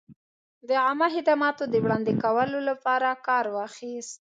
د 0.67 0.69
عامه 0.83 1.07
خدمتونو 1.15 1.69
د 1.73 1.75
وړاندې 1.83 2.13
کولو 2.23 2.59
لپاره 2.69 3.09
کار 3.27 3.45
واخیست. 3.55 4.19